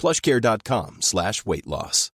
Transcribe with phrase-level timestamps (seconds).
[0.00, 2.08] plushcare.com slash weight loss.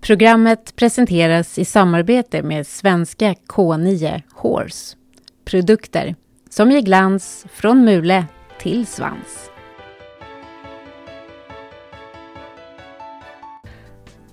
[0.00, 4.96] Programmet presenteras i samarbete med svenska K9 Horse.
[5.44, 6.14] Produkter
[6.50, 8.26] som ger glans från mule
[8.58, 9.50] till svans.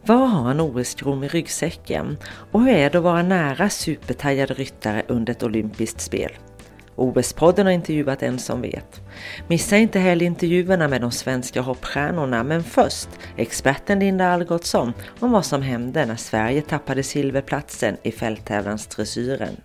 [0.06, 2.18] Vad har en OS-grom i ryggsäcken?
[2.52, 6.32] Och hur är det att vara nära supertajade ryttare under ett olympiskt spel?
[6.96, 9.02] OS-podden har intervjuat en som vet.
[9.48, 15.46] Missa inte heller intervjuerna med de svenska hoppstjärnorna men först experten Linda Algotsson om vad
[15.46, 19.58] som hände när Sverige tappade silverplatsen i fälttävlansdressyren.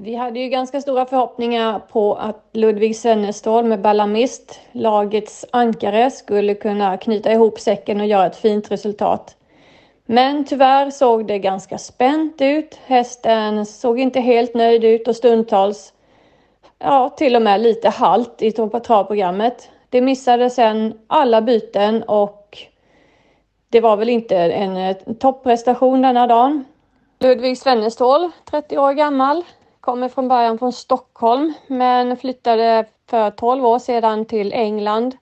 [0.00, 6.54] Vi hade ju ganska stora förhoppningar på att Ludvig Sennestål med Ballamist, lagets ankare, skulle
[6.54, 9.37] kunna knyta ihop säcken och göra ett fint resultat.
[10.10, 12.74] Men tyvärr såg det ganska spänt ut.
[12.86, 15.92] Hästen såg inte helt nöjd ut och stundtals,
[16.78, 19.70] ja, till och med lite halt i travprogrammet.
[19.90, 22.58] Det missade sen alla byten och
[23.68, 26.64] det var väl inte en eh, topprestation denna dagen.
[27.18, 29.44] Ludvig Svennestål, 30 år gammal,
[29.80, 35.16] kommer från början från Stockholm men flyttade för 12 år sedan till England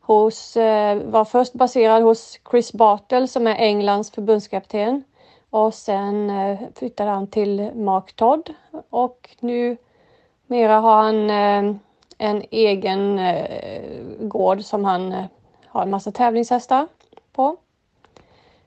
[0.00, 5.04] hos, eh, var först baserad hos Chris Bartle som är Englands förbundskapten
[5.50, 8.54] och sen eh, flyttade han till Mark Todd
[8.90, 9.76] och nu
[10.46, 11.76] mera har han eh,
[12.18, 13.20] en egen
[14.20, 15.24] gård som han
[15.66, 16.88] har en massa tävlingshästar
[17.32, 17.56] på.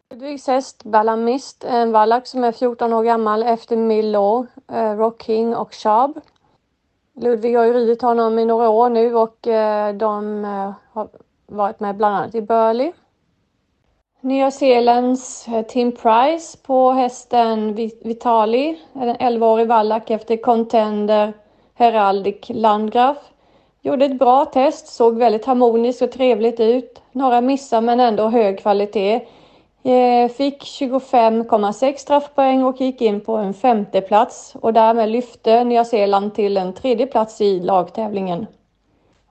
[0.10, 4.48] Ludvigs häst Ballamist, en vallack som är 14 år gammal efter Milo,
[4.98, 6.12] Rock King och Sharp.
[7.14, 9.38] Ludvig har ju ridit honom i några år nu och
[9.98, 10.44] de
[10.94, 11.10] har
[11.54, 12.92] varit med bland annat i Burley.
[14.22, 21.34] Nya Zeelands eh, Tim Price på hästen Vitali, en 11-årig vallack efter Contender
[21.74, 23.18] Heraldic Landgraf.
[23.82, 27.02] Gjorde ett bra test, såg väldigt harmoniskt och trevligt ut.
[27.12, 29.22] Några missar men ändå hög kvalitet.
[29.84, 35.86] Eh, fick 25,6 straffpoäng och gick in på en femte plats och därmed lyfte Nya
[35.86, 38.48] Zeeland till en tredje plats i lagtävlingen.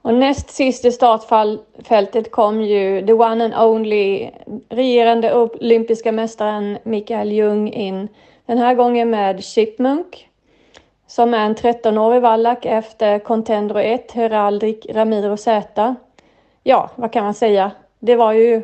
[0.03, 4.31] Och näst sist i startfältet kom ju the one and only
[4.69, 8.09] regerande olympiska mästaren Mikael Ljung in.
[8.47, 10.29] Den här gången med Chipmunk
[11.07, 15.95] som är en 13-årig vallack efter Contendro 1, Heraldic Ramiro Z.
[16.63, 17.71] Ja, vad kan man säga?
[17.99, 18.63] Det var ju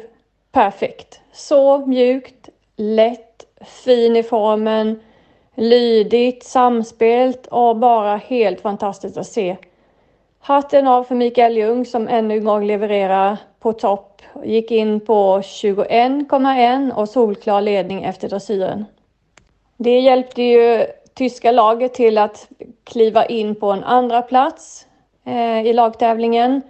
[0.52, 1.20] perfekt.
[1.32, 5.00] Så mjukt, lätt, fin i formen,
[5.55, 9.56] lydigt, samspelt och bara helt fantastiskt att se.
[10.48, 14.22] Hatten av för Mikael Ljung som ännu en gång levererar på topp.
[14.44, 18.84] Gick in på 21,1 och solklar ledning efter dressyren.
[19.76, 22.48] Det hjälpte ju tyska laget till att
[22.84, 24.86] kliva in på en andra plats
[25.24, 26.62] eh, i lagtävlingen.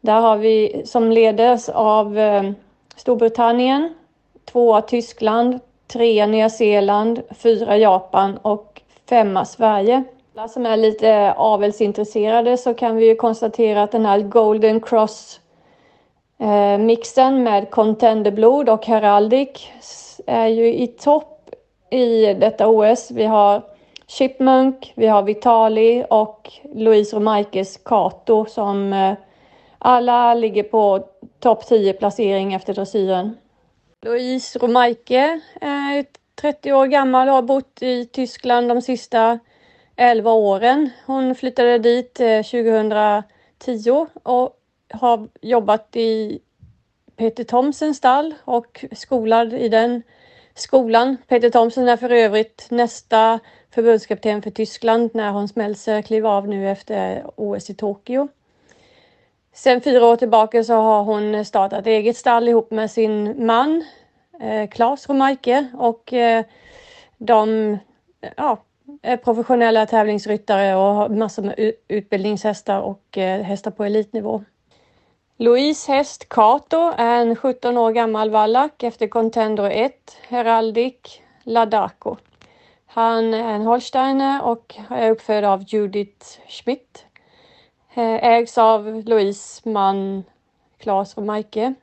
[0.00, 2.50] Där har vi som ledes av eh,
[2.96, 3.94] Storbritannien,
[4.44, 10.04] tvåa Tyskland, trea Nya Zeeland, fyra Japan och femma Sverige.
[10.34, 15.40] Alla som är lite avelsintresserade så kan vi ju konstatera att den här Golden Cross
[16.38, 19.68] eh, mixen med Contenderblod och Heraldic
[20.26, 21.50] är ju i topp
[21.90, 23.10] i detta OS.
[23.10, 23.62] Vi har
[24.06, 29.14] Chipmunk, vi har Vitali och Louise Romaikes Kato som eh,
[29.78, 31.04] alla ligger på
[31.40, 33.36] topp 10 placering efter dressyren.
[34.02, 36.04] Louise Romaike eh, är
[36.40, 39.38] 30 år gammal och har bott i Tyskland de sista
[40.02, 40.90] 11 åren.
[41.06, 44.56] Hon flyttade dit eh, 2010 och
[44.90, 46.40] har jobbat i
[47.16, 50.02] Peter Thomsens stall och skolad i den
[50.54, 51.16] skolan.
[51.28, 53.40] Peter Thomsen är för övrigt nästa
[53.70, 58.28] förbundskapten för Tyskland när Hans Melzer kliver av nu efter OS i Tokyo.
[59.52, 63.84] Sen fyra år tillbaka så har hon startat eget stall ihop med sin man
[64.40, 66.44] eh, Claes Romaike och eh,
[67.18, 67.78] de
[68.36, 68.62] ja,
[69.04, 74.44] Eh, professionella tävlingsryttare och har massor med utbildningshästar och eh, hästar på elitnivå.
[75.36, 79.92] Louise häst Kato är en 17 år gammal vallack efter Contendor 1,
[80.28, 82.16] Heraldic Ladako.
[82.86, 87.06] Han är en holsteiner och är uppfödd av Judith Schmidt.
[87.94, 90.24] Eh, ägs av Louise man
[90.78, 91.74] Claes och Maike.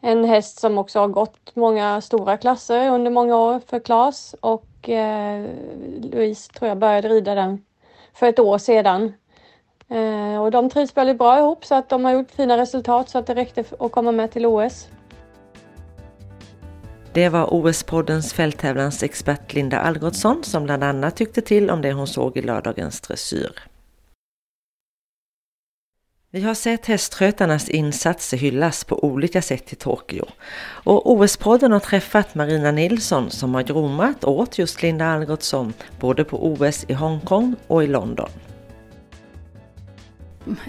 [0.00, 4.88] En häst som också har gått många stora klasser under många år för Claes och
[4.88, 5.46] eh,
[6.02, 7.64] Louise tror jag började rida den
[8.14, 9.12] för ett år sedan.
[9.88, 13.18] Eh, och de trivs väldigt bra ihop så att de har gjort fina resultat så
[13.18, 14.88] att det räckte att komma med till OS.
[17.12, 22.36] Det var OS-poddens fälttävlansexpert Linda Algotsson som bland annat tyckte till om det hon såg
[22.36, 23.52] i lördagens dressyr.
[26.30, 30.24] Vi har sett hästskötarnas insatser hyllas på olika sätt i Tokyo.
[30.84, 36.46] Och OS-podden har träffat Marina Nilsson som har gromat åt just Linda Algotsson både på
[36.46, 38.28] OS i Hongkong och i London.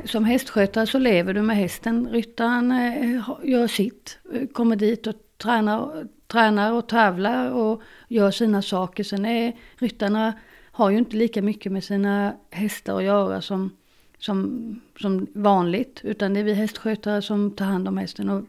[0.06, 2.10] Som hästskötare så lever du med hästen.
[2.12, 4.20] Ryttaren eh, gör sitt,
[4.54, 9.04] kommer dit och tränar, tränar och tävlar och gör sina saker.
[9.04, 10.34] Sen är ryttarna
[10.72, 13.72] har ju inte lika mycket med sina hästar att göra som
[14.20, 16.02] som, som vanligt.
[16.04, 18.30] Utan det är vi hästskötare som tar hand om hästen.
[18.30, 18.46] Och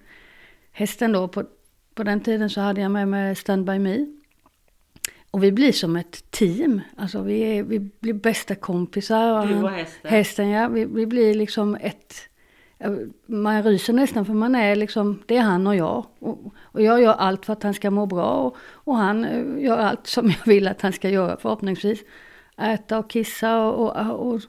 [0.72, 1.44] hästen då, på,
[1.94, 4.06] på den tiden så hade jag med mig Stand By Me.
[5.30, 6.80] Och vi blir som ett team.
[6.96, 9.46] Alltså vi, är, vi blir bästa kompisar.
[9.46, 10.10] Du och hästen?
[10.10, 12.14] Hästen ja, vi, vi blir liksom ett...
[13.26, 16.06] Man ryser nästan för man är liksom, det är han och jag.
[16.18, 19.64] Och, och jag gör allt för att han ska må bra och, och, han eh,
[19.64, 22.00] gör allt som jag vill att han ska göra förhoppningsvis.
[22.56, 24.40] Äta och kissa och, och, och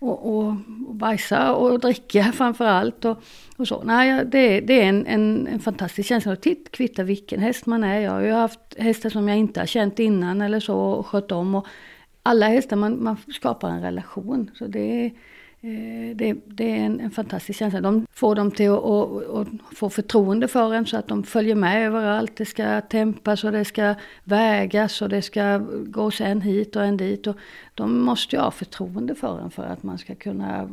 [0.00, 0.46] och, och,
[0.88, 3.04] och bajsa och dricka framför allt.
[3.04, 3.22] Och,
[3.56, 3.82] och så.
[3.84, 6.32] Nej, det, det är en, en, en fantastisk känsla.
[6.32, 8.00] Och titt, kvittar vilken häst man är.
[8.00, 11.32] Jag har ju haft hästar som jag inte har känt innan eller så och skött
[11.32, 11.54] om.
[11.54, 11.66] Och
[12.22, 14.50] alla hästar, man, man skapar en relation.
[14.54, 15.10] Så det är,
[16.14, 17.80] det, det, är en, en, fantastisk känsla.
[17.80, 21.54] De får dem till att, att, att, få förtroende för en så att de följer
[21.54, 22.36] med överallt.
[22.36, 26.96] Det ska tempas och det ska vägas och det ska gås en hit och en
[26.96, 27.26] dit.
[27.26, 27.36] Och
[27.74, 30.68] de måste ju ha förtroende för en för att man ska kunna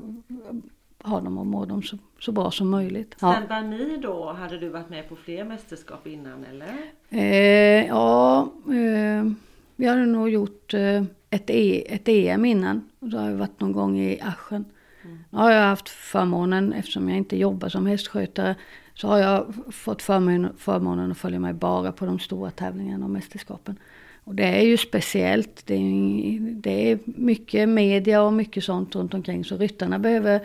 [1.03, 3.15] ha dem och må dem så, så bra som möjligt.
[3.19, 3.41] Ja.
[3.45, 6.75] Stand då, hade du varit med på fler mästerskap innan eller?
[7.09, 9.31] Eh, ja, eh,
[9.75, 12.89] vi hade nog gjort eh, ett, e, ett EM innan.
[12.99, 14.65] Och då har jag varit någon gång i Aschen.
[15.07, 15.19] Mm.
[15.30, 18.56] Nu har jag haft förmånen, eftersom jag inte jobbar som hästskötare,
[18.94, 23.11] så har jag fått förmånen, förmånen att följa med bara på de stora tävlingarna och
[23.11, 23.80] mästerskapen.
[24.23, 25.66] Och det är ju speciellt.
[25.66, 29.45] Det är, det är mycket media och mycket sånt runt omkring.
[29.45, 30.42] Så ryttarna behöver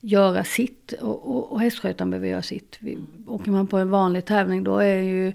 [0.00, 2.76] göra sitt och, och, och hästskötaren behöver göra sitt.
[2.80, 5.32] Vi, åker man på en vanlig tävling då är ju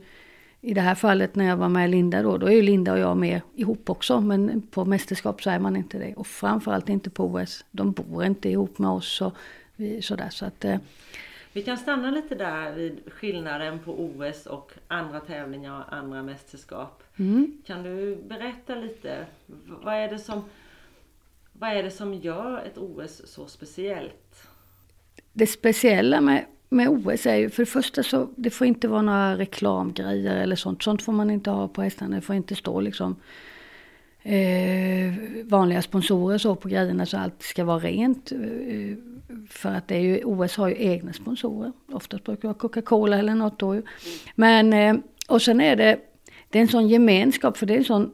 [0.61, 2.99] i det här fallet när jag var med Linda då, då är ju Linda och
[2.99, 4.21] jag med ihop också.
[4.21, 6.15] Men på mästerskap så är man inte det.
[6.15, 7.65] Och framförallt inte på OS.
[7.71, 9.33] De bor inte ihop med oss och
[9.75, 10.29] vi, sådär.
[10.29, 10.77] Så att, eh.
[11.53, 17.03] Vi kan stanna lite där vid skillnaden på OS och andra tävlingar och andra mästerskap.
[17.17, 17.61] Mm.
[17.65, 19.25] Kan du berätta lite?
[19.65, 20.43] Vad är, det som,
[21.53, 24.47] vad är det som gör ett OS så speciellt?
[25.33, 29.01] Det speciella med med OS är ju för det första så det får inte vara
[29.01, 30.83] några reklamgrejer eller sånt.
[30.83, 32.15] Sånt får man inte ha på hästarna.
[32.15, 33.15] Det får inte stå liksom
[34.23, 38.31] eh, vanliga sponsorer så på grejerna så allt ska vara rent.
[38.31, 38.37] Eh,
[39.49, 41.71] för att det är ju, OS har ju egna sponsorer.
[41.91, 43.75] Oftast brukar det vara Coca-Cola eller något då.
[43.75, 43.83] ju.
[44.35, 44.95] Men eh,
[45.27, 45.99] och sen är det,
[46.49, 48.11] det är en sån gemenskap för det är en sån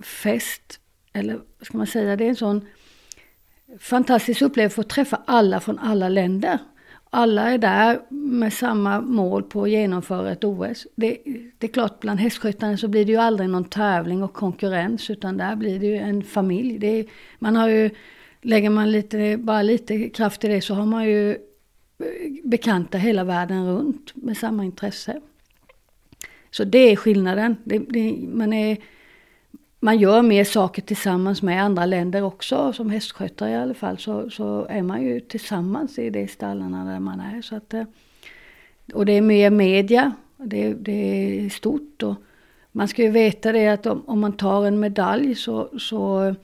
[0.00, 0.80] fest.
[1.12, 2.66] Eller vad ska man säga, det är en sån
[3.78, 6.58] fantastisk upplevelse att få träffa alla från alla länder
[7.14, 10.86] alla är där med samma mål på att genomföra ett OS.
[10.94, 11.18] Det,
[11.58, 15.36] det är klart, bland hästskyttarna så blir det ju aldrig någon tävling och konkurrens utan
[15.36, 16.78] där blir det ju en familj.
[16.78, 17.06] Det är,
[17.38, 17.90] man har ju,
[18.42, 21.36] lägger man lite, bara lite kraft i det så har man ju eh,
[22.44, 25.20] bekanta hela världen runt med samma intresse.
[26.50, 27.56] Så det är skillnaden.
[27.64, 28.76] Det, det, man, är,
[29.84, 32.72] man gör mer saker tillsammans med andra länder också.
[32.72, 37.00] Som hästskötare i alla fall så, så är man ju tillsammans i de stallarna där
[37.00, 37.42] man är.
[37.42, 37.84] Så att, eh,
[38.94, 40.12] och det är mer media.
[40.36, 42.02] Det, det är stort.
[42.02, 42.14] Och
[42.72, 46.34] man ska ju veta det att om, om man tar en medalj så, så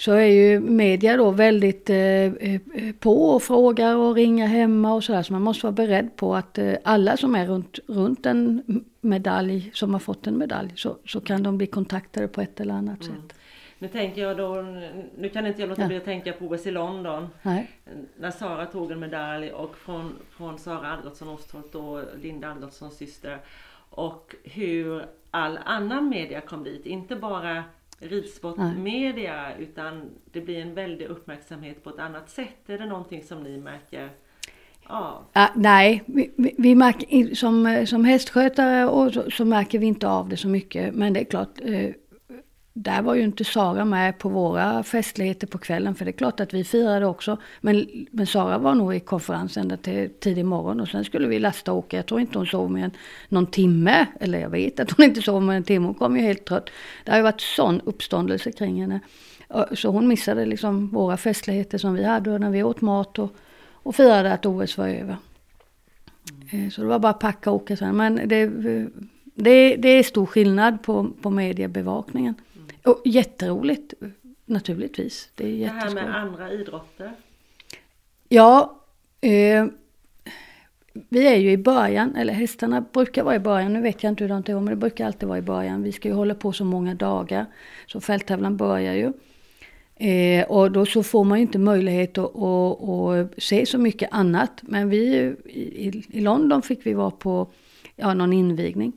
[0.00, 2.60] så är ju media då väldigt eh, eh,
[3.00, 5.22] på och frågar och ringer hemma och sådär.
[5.22, 8.62] Så man måste vara beredd på att eh, alla som är runt, runt en
[9.00, 12.74] medalj, som har fått en medalj, så, så kan de bli kontaktade på ett eller
[12.74, 13.14] annat mm.
[13.14, 13.38] sätt.
[13.78, 14.62] Nu tänker jag då,
[15.18, 17.28] nu kan inte jag låta bli att tänka på OS i London.
[17.42, 17.70] Nej.
[18.16, 23.38] När Sara tog en medalj och från, från Sara Algotsson Ostholt och Linda Algotssons syster.
[23.90, 27.64] Och hur all annan media kom dit, inte bara
[28.00, 32.58] ridsportmedia utan det blir en väldig uppmärksamhet på ett annat sätt.
[32.66, 34.10] Är det någonting som ni märker
[34.86, 35.24] av?
[35.32, 40.28] Ah, nej, vi, vi, märker, som, som hästskötare och så, så, märker vi inte av
[40.28, 40.94] det så mycket.
[40.94, 41.90] Men det är klart, eh,
[42.82, 45.94] där var ju inte Sara med på våra festligheter på kvällen.
[45.94, 47.36] För det är klart att vi firade också.
[47.60, 50.80] Men, men Sara var nog i konferens ända till tidig morgon.
[50.80, 51.96] Och sen skulle vi lasta och åka.
[51.96, 52.90] Jag tror inte hon sov med
[53.28, 54.06] någon timme.
[54.20, 55.86] Eller jag vet att hon inte sov med en timme.
[55.86, 56.70] Hon kom ju helt trött.
[57.04, 59.00] Det har ju varit sån uppståndelse kring henne.
[59.74, 62.30] Så hon missade liksom våra festligheter som vi hade.
[62.30, 63.34] Och när vi åt mat och,
[63.72, 65.16] och firade att OS var över.
[66.50, 66.70] Mm.
[66.70, 67.96] Så det var bara att packa och åka sen.
[67.96, 68.46] Men det,
[69.34, 72.34] det, det är stor skillnad på, på mediebevakningen.
[72.84, 73.94] Och jätteroligt
[74.50, 75.28] naturligtvis.
[75.34, 77.12] Det, är det här med andra idrotter?
[78.28, 78.80] Ja,
[79.20, 79.66] eh,
[81.08, 84.24] vi är ju i början, eller hästarna brukar vara i början, nu vet jag inte
[84.24, 85.82] hur det är men det brukar alltid vara i början.
[85.82, 87.46] Vi ska ju hålla på så många dagar,
[87.86, 89.12] så fälttävlan börjar ju.
[90.06, 94.08] Eh, och då så får man ju inte möjlighet att, att, att, se så mycket
[94.12, 94.60] annat.
[94.62, 97.50] Men vi i, i London fick vi vara på
[97.96, 98.92] ja, någon invigning.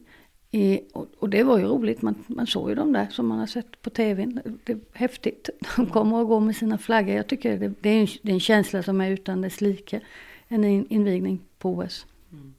[0.56, 3.40] I, och, och, det var ju roligt, man, man såg ju dem där som man
[3.40, 4.42] har sett på tvn.
[4.64, 5.50] Det är häftigt.
[5.76, 7.16] De kommer och går med sina flaggor.
[7.16, 10.02] Jag tycker det, det, är, en, det är en känsla som är utan dess like.
[10.48, 12.06] En in, invigning på OS.
[12.32, 12.54] Mm.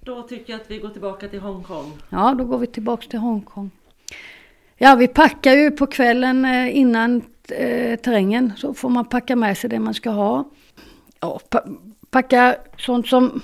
[0.00, 1.92] Då tycker jag att vi går tillbaka till Hongkong.
[2.08, 3.70] Ja, då går vi tillbaka till Hongkong.
[4.76, 8.52] Ja, vi packar ju på kvällen eh, innan eh, terrängen.
[8.56, 10.44] Så får man packa med sig det man ska ha.
[11.20, 11.60] Ja, pa
[12.10, 13.42] packa sånt som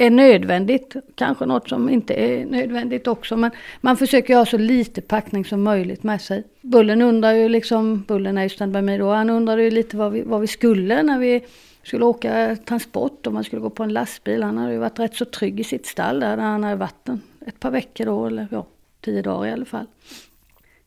[0.00, 0.96] är nödvändigt.
[1.14, 3.36] Kanske något som inte är nödvändigt också.
[3.36, 6.44] Men man försöker ha så lite packning som möjligt med sig.
[6.60, 9.96] Bullen undrar ju liksom, Bullen är ju stand by me då, han undrade ju lite
[9.96, 11.44] vad vi, vad vi skulle när vi
[11.82, 13.26] skulle åka transport.
[13.26, 14.42] Om man skulle gå på en lastbil.
[14.42, 17.08] Han hade ju varit rätt så trygg i sitt stall där, där han hade varit
[17.46, 18.66] ett par veckor då, eller ja,
[19.00, 19.86] tio dagar i alla fall.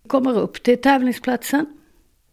[0.08, 1.66] Kommer upp till tävlingsplatsen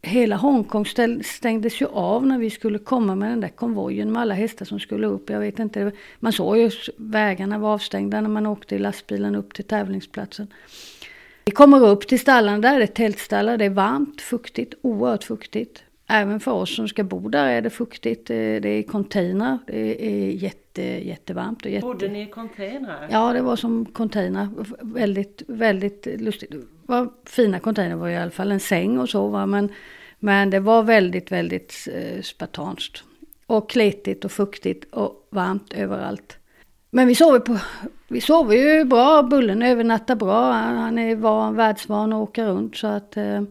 [0.02, 0.86] hela Hongkong
[1.24, 4.80] stängdes ju av när vi skulle komma med den där konvojen med alla hästar som
[4.80, 5.30] skulle upp.
[5.30, 9.54] Jag vet inte, man såg ju vägarna var avstängda när man åkte i lastbilen upp
[9.54, 10.46] till tävlingsplatsen.
[11.44, 15.82] Vi kommer upp till stallarna, där är det tältstallar, det är varmt, fuktigt, oerhört fuktigt.
[16.12, 20.30] Även för oss som ska bo där är det fuktigt, det är container, det är
[20.30, 21.64] jätte, jättevarmt.
[21.64, 21.86] Och jätte...
[21.86, 23.08] Bodde ni i containrar?
[23.10, 24.48] Ja, det var som container.
[24.80, 26.50] Väldigt, väldigt lustigt.
[26.50, 29.46] Det var fina container, det var i alla fall en säng och så va?
[29.46, 29.68] Men,
[30.18, 33.04] men det var väldigt, väldigt eh, spartanskt.
[33.46, 36.38] Och kletigt och fuktigt och varmt överallt.
[36.90, 37.58] Men vi sover, på,
[38.08, 40.52] vi sover ju bra, Bullen övernattade bra.
[40.52, 43.42] Han är van, världsvan att åka runt så att eh,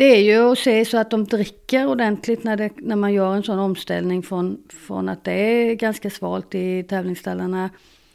[0.00, 3.34] det är ju att se så att de dricker ordentligt när, det, när man gör
[3.34, 7.70] en sån omställning från, från att det är ganska svalt i tävlingsstallarna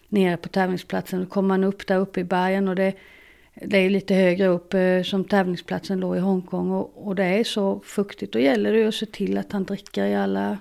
[0.10, 1.20] nere på tävlingsplatsen.
[1.20, 2.94] Då kommer man upp där uppe i bergen och det,
[3.54, 7.44] det är lite högre upp eh, som tävlingsplatsen låg i Hongkong och, och det är
[7.44, 8.34] så fuktigt.
[8.34, 10.58] Då gäller det ju att se till att han dricker i alla...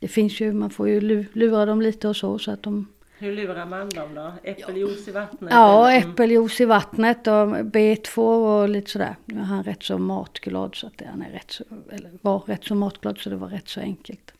[0.00, 2.86] Det finns ju, man får ju lura dem lite och så så att de
[3.22, 4.32] hur lurar man dem då?
[4.42, 5.50] Äppeljuice i vattnet?
[5.52, 6.10] Ja, mm.
[6.10, 9.16] äppeljuice i vattnet och betfår och lite sådär.
[9.24, 12.64] Nu är han rätt så matglad så att han är rätt så, eller var rätt
[12.64, 14.32] så matglad så det var rätt så enkelt.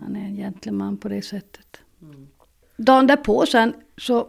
[0.00, 1.80] Han är en gentleman på det sättet.
[2.02, 2.28] Mm.
[2.76, 4.28] Dagen därpå sen så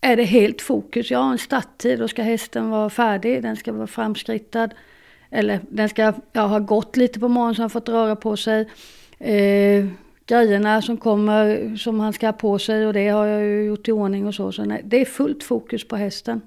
[0.00, 1.10] är det helt fokus.
[1.10, 4.74] Jag har en starttid, då ska hästen vara färdig, den ska vara framskrittad.
[5.30, 8.68] Eller den ska ja, ha gått lite på morgonen så han fått röra på sig.
[9.18, 9.86] Eh,
[10.26, 13.88] grejerna som kommer som han ska ha på sig och det har jag ju gjort
[13.88, 14.52] i ordning och så.
[14.52, 16.40] så nej, det är fullt fokus på hästen.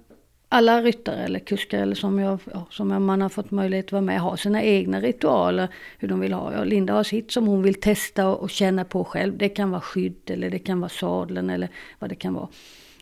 [0.50, 4.01] alla ryttare eller kuskar eller som, jag, ja, som man har fått möjlighet att vara
[4.01, 5.67] med har sina egna ritualer.
[5.98, 6.53] Hur de vill ha.
[6.53, 9.38] Ja, Linda har sitt som hon vill testa och, och, känna på själv.
[9.38, 11.69] Det kan vara skydd eller det kan vara sadeln eller
[12.00, 12.48] vad det kan vara.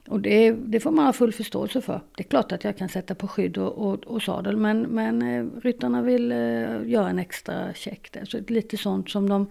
[0.08, 2.02] Och det, det får man ha full förståelse för.
[2.18, 5.22] Det är klart att jag kan sätta på skydd och, och, och sadel men, men
[5.22, 6.38] eh, ryttarna vill eh,
[6.86, 8.26] göra en extra check där.
[8.26, 9.48] Så lite sånt som de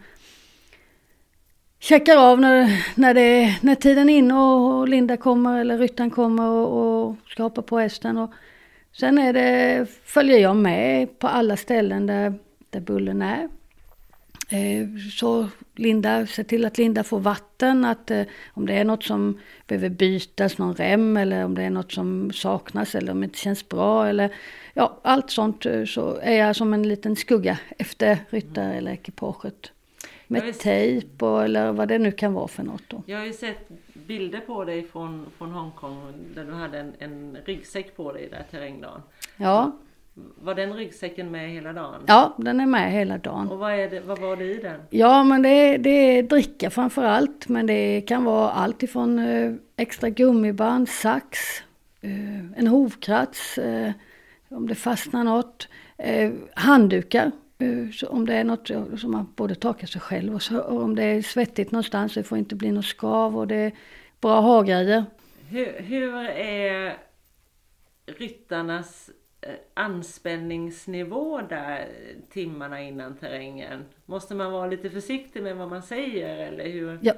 [1.85, 6.49] checkar av när, när, det, när tiden är inne och Linda kommer eller ryttaren kommer
[6.49, 8.19] och, och ska hoppa på hästen.
[8.19, 8.31] Och
[8.93, 12.35] sen är det, följer jag med på alla ställen där,
[12.71, 13.49] där bullen är.
[14.49, 18.23] Eh, så Linda, se till att Linda får vatten, att eh,
[18.53, 22.33] om det är något som behöver bytas, någon rem eller om det är något som
[22.33, 24.35] saknas eller om det inte känns bra eller
[24.75, 29.74] ja, allt sånt eh, så är jag som en liten skugga efter ryttare eller ekipaget.
[30.28, 33.02] Med tejp och, eller vad det nu kan vara för något då.
[33.07, 37.37] Jag har ju sett bilder på dig från, från Hongkong där du hade en, en
[37.45, 39.02] ryggsäck på dig där terrängdagen.
[39.37, 39.73] Ja.
[40.14, 42.02] Var den ryggsäcken med hela dagen?
[42.07, 43.49] Ja, den är med hela dagen.
[43.49, 44.81] Och vad, är det, vad var det i den?
[44.90, 47.49] Ja, men det, det är dricka framför allt.
[47.49, 51.38] Men det kan vara allt ifrån eh, extra gummiband, sax,
[52.00, 53.93] eh, en hovkrats, eh,
[54.49, 55.69] om det fastnar något,
[56.54, 57.31] handdukar
[57.93, 58.67] så om det är något
[59.01, 62.21] som man både torkar sig själv och, så, och om det är svettigt någonstans så
[62.21, 63.73] det får inte bli något skav och det är
[64.21, 65.05] bra ha-grejer.
[65.49, 66.97] Hur, hur är
[68.07, 71.89] ryttarnas eh, anspänningsnivå där
[72.33, 73.85] timmarna innan terrängen?
[74.07, 76.99] Måste man vara lite försiktig med vad man säger eller hur?
[77.03, 77.13] Ja.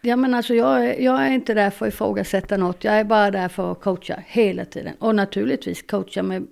[0.00, 2.84] Ja men alltså jag är, jag är inte där för att ifrågasätta något.
[2.84, 4.94] Jag är bara där för att coacha hela tiden.
[4.98, 6.46] Och naturligtvis coacha med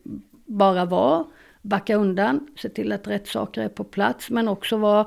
[0.47, 1.25] bara vara
[1.63, 5.07] backa undan, se till att rätt saker är på plats men också vara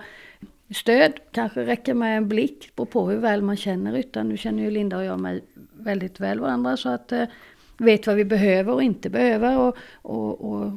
[0.75, 1.13] stöd.
[1.31, 4.29] Kanske räcker med en blick, beror på hur väl man känner ryttaren.
[4.29, 5.41] Nu känner ju Linda och jag mig
[5.77, 7.25] väldigt väl varandra så att eh,
[7.77, 9.57] vet vad vi behöver och inte behöver.
[9.57, 10.71] Och, och, och,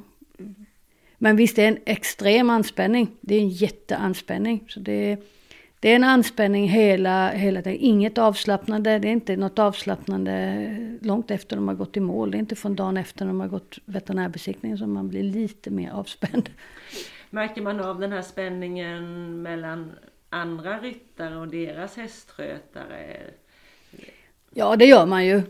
[1.19, 3.17] men visst, det är en extrem anspänning.
[3.21, 4.65] Det är en jätteanspänning.
[4.69, 5.19] Så det är,
[5.81, 7.79] det är en anspänning hela, hela tiden.
[7.81, 8.99] Inget avslappnande.
[8.99, 12.31] Det är inte något avslappnande långt efter de har gått i mål.
[12.31, 15.91] Det är inte från dagen efter de har gått veterinärbesiktningen som man blir lite mer
[15.91, 16.51] avspänd.
[17.31, 19.93] Märker man av den här spänningen mellan
[20.31, 23.21] andra ryttare och deras hästskötare?
[24.51, 25.43] Ja, det gör man ju.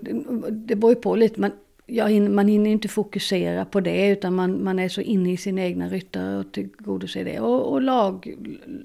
[0.50, 1.40] Det beror ju på lite.
[1.40, 1.52] Men
[1.90, 5.62] ja, man hinner inte fokusera på det utan man, man är så inne i sina
[5.62, 7.40] egna ryttare och tillgodoser det.
[7.40, 8.37] Och, och lag,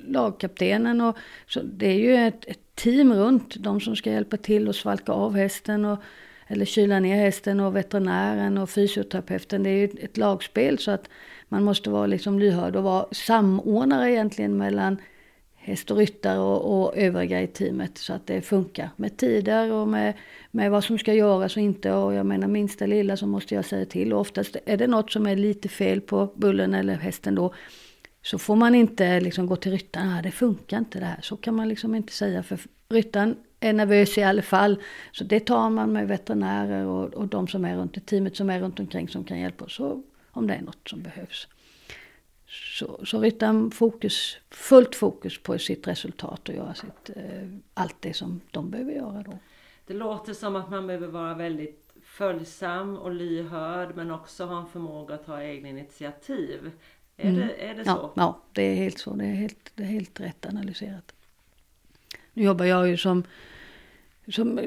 [0.08, 4.70] lagkaptenen och så det är ju ett, ett, team runt de som ska hjälpa till
[4.70, 6.00] att svalka av hästen och
[6.48, 9.63] eller kyla ner hästen och veterinären och fysioterapeuten.
[9.63, 11.10] Det är ju ett lagspel så att
[11.50, 14.98] man måste vara liksom lyhörd och vara samordnare egentligen mellan
[15.63, 19.88] häst och ryttare och, och övriga i teamet så att det funkar med tider och
[19.88, 20.13] med,
[20.52, 21.91] med vad som ska göras och inte.
[21.91, 25.12] Och jag menar minsta lilla så måste jag säga till och oftast är det något
[25.12, 27.54] som är lite fel på bullen eller hästen då
[28.21, 31.19] så får man inte liksom gå till ryttaren, ah, det funkar inte det här.
[31.21, 34.82] Så kan man liksom inte säga för ryttaren är nervös i alla fall.
[35.12, 38.49] Så det tar man med veterinärer och, och de som är runt i teamet som
[38.49, 39.80] är runt omkring som kan hjälpa oss
[40.32, 41.47] om det är något som behövs.
[42.54, 48.13] Så, så ryttaren fokus, fullt fokus på sitt resultat och göra sitt, eh, allt det
[48.13, 49.38] som de behöver göra då.
[49.88, 54.68] Det låter som att man behöver vara väldigt följsam och lyhörd men också ha en
[54.68, 56.72] förmåga att ta egna initiativ.
[57.18, 57.48] Är, mm.
[57.48, 57.89] det, är det så?
[57.89, 59.16] Ja, ja, det är helt så.
[59.16, 61.13] Det är helt, det är helt rätt analyserat.
[62.34, 63.24] Nu jobbar jag ju som,
[64.28, 64.60] som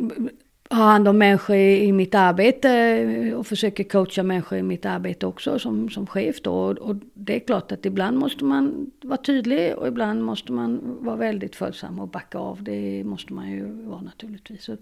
[0.71, 5.27] har hand om människor i, mitt arbete eh, och försöker coacha människor i mitt arbete
[5.27, 6.55] också som, som chef då.
[6.55, 11.17] Och det är klart att ibland måste man vara tydlig och ibland måste man vara
[11.17, 12.63] väldigt följsam och backa av.
[12.63, 14.65] Det måste man ju vara naturligtvis.
[14.65, 14.77] Så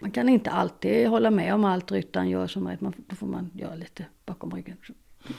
[0.00, 2.80] man kan inte alltid hålla med om allt ryttaren gör som rätt.
[2.80, 4.76] Då får man göra lite bakom ryggen.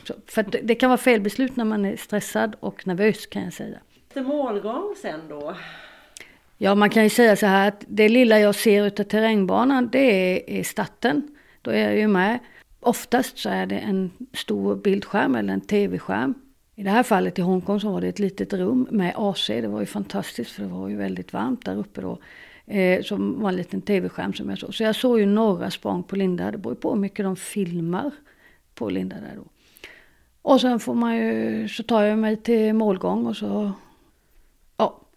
[0.03, 3.53] Så, för det, det kan vara felbeslut när man är stressad och nervös kan jag
[3.53, 3.77] säga.
[4.15, 5.55] Målgång sen då?
[6.57, 9.99] Ja, man kan ju säga så här att det lilla jag ser utav terrängbanan det
[9.99, 11.27] är, är starten.
[11.61, 12.39] Då är jag ju med.
[12.79, 16.33] Oftast så är det en stor bildskärm eller en tv-skärm.
[16.75, 19.47] I det här fallet i Hongkong så var det ett litet rum med AC.
[19.47, 22.19] Det var ju fantastiskt för det var ju väldigt varmt där uppe då.
[22.65, 24.75] Eh, som var en liten tv-skärm som jag såg.
[24.75, 26.51] Så jag såg ju några språng på Linda.
[26.51, 28.11] Det beror ju på hur mycket de filmar
[28.75, 29.43] på Linda där då.
[30.41, 33.71] Och sen får man ju, så tar jag mig till målgång och så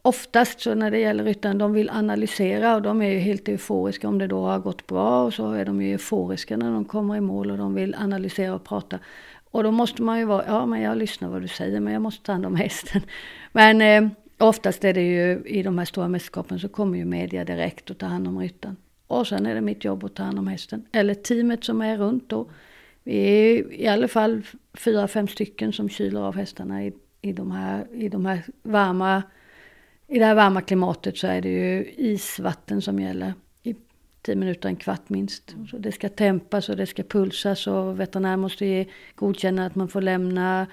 [0.02, 4.08] oftast så när det gäller ryttaren, de vill analysera och de är ju helt euforiska
[4.08, 7.16] om det då har gått bra och så är de ju euforiska när de kommer
[7.16, 8.98] i mål och de vill analysera och prata.
[9.50, 12.02] Och då måste man ju vara, ja men jag lyssnar vad du säger men jag
[12.02, 13.02] måste ta hand om hästen.
[13.52, 17.44] Men eh, oftast är det ju i de här stora mästerskapen så kommer ju media
[17.44, 18.76] direkt och tar hand om ryttaren.
[19.06, 20.86] Och sen är det mitt jobb att ta hand om hästen.
[20.92, 22.50] Eller teamet som är runt då.
[23.04, 24.42] vi är i alla fall
[24.74, 29.22] fyra, fem stycken som kyler av hästarna i, i, de här, i de här varma,
[30.08, 33.34] i det här varma klimatet så är det ju isvatten som gäller.
[33.62, 33.74] I
[34.22, 35.54] tio minuter, en kvart minst.
[35.70, 39.88] Så det ska tempas och det ska pulsas och veterinär måste ge, godkänna att man
[39.88, 40.66] får lämna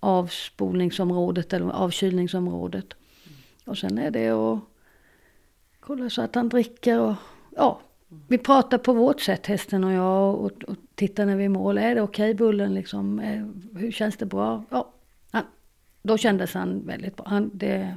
[0.00, 2.94] avspolningsområdet eller avkylningsområdet.
[3.64, 4.60] Och sen är det att
[5.80, 7.14] kolla så att han dricker och
[7.56, 7.80] ja,
[8.28, 11.48] vi pratar på vårt sätt hästen och jag och, och tittar när vi är i
[11.48, 11.78] mål.
[11.78, 13.20] Är det okej okay, bullen liksom?
[13.20, 13.46] Eh,
[13.80, 14.64] hur känns det bra?
[14.70, 14.92] Ja,
[15.30, 15.44] han,
[16.02, 17.26] då kändes han väldigt bra.
[17.28, 17.94] Han, det,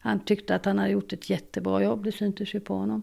[0.00, 2.04] han tyckte att han hade gjort ett jättebra jobb.
[2.04, 3.02] Det syntes ju på honom.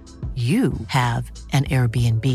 [0.35, 2.25] you have an Airbnb.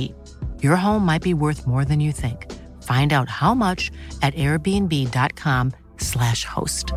[0.63, 2.47] Your home might be worth more than you think.
[2.83, 3.91] Find out how much
[4.23, 6.93] at airbnb.com slash host.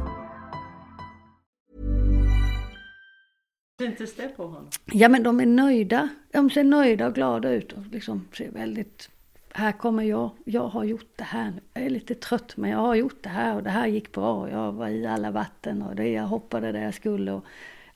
[3.79, 4.69] Syntes det på honom?
[4.85, 6.09] Ja, men de är nöjda.
[6.31, 9.09] De ser nöjda och glada ut och liksom ser väldigt...
[9.53, 10.29] Här kommer jag.
[10.45, 11.53] Jag har gjort det här.
[11.73, 14.49] Jag är lite trött, men jag har gjort det här och det här gick bra.
[14.49, 17.31] Jag var i alla vatten och det, jag hoppade där jag skulle.
[17.31, 17.45] Och,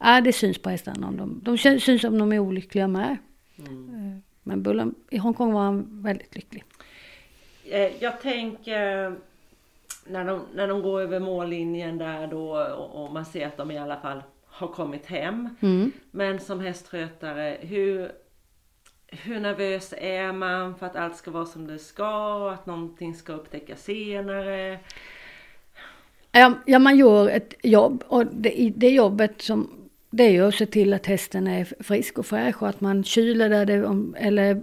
[0.03, 1.07] Ja, det syns på hästarna.
[1.07, 3.17] Om de, de syns om de är olyckliga med.
[3.57, 4.21] Mm.
[4.43, 6.63] Men Bullen, i Hongkong var han väldigt lycklig.
[7.65, 9.15] Eh, jag tänker
[10.07, 13.71] när de, när de går över mållinjen där då och, och man ser att de
[13.71, 15.49] i alla fall har kommit hem.
[15.61, 15.91] Mm.
[16.11, 18.11] Men som hästskötare, hur,
[19.07, 23.33] hur nervös är man för att allt ska vara som det ska att någonting ska
[23.33, 24.79] upptäckas senare?
[26.31, 29.82] Ja, ja, man gör ett jobb och det, det jobbet som
[30.15, 33.03] det är ju att se till att hästen är frisk och fräsch och att man
[33.03, 34.61] kyler där det, eller